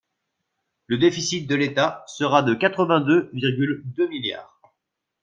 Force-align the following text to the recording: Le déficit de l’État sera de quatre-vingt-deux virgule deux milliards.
Le 0.87 0.97
déficit 0.97 1.47
de 1.47 1.53
l’État 1.53 2.03
sera 2.07 2.41
de 2.41 2.55
quatre-vingt-deux 2.55 3.29
virgule 3.35 3.83
deux 3.85 4.07
milliards. 4.07 4.59